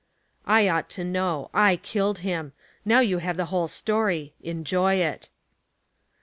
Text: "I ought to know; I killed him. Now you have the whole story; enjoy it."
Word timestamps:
"I 0.47 0.67
ought 0.67 0.89
to 0.97 1.03
know; 1.03 1.51
I 1.53 1.75
killed 1.75 2.19
him. 2.25 2.53
Now 2.83 3.01
you 3.01 3.19
have 3.19 3.37
the 3.37 3.45
whole 3.53 3.67
story; 3.67 4.33
enjoy 4.41 4.95
it." 4.95 5.29